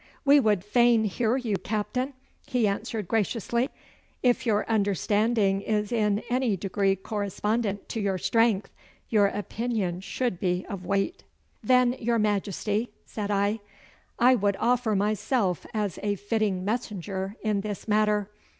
[0.25, 2.13] 'We would fain hear you, Captain,'
[2.47, 3.69] he answered graciously.
[4.23, 8.71] 'If your understanding is in any degree correspondent to your strength,
[9.09, 11.23] your opinion should be of weight.'
[11.63, 13.59] 'Then, your Majesty,' said I,
[14.17, 18.31] 'I would offer myself as a fitting messenger in this matter.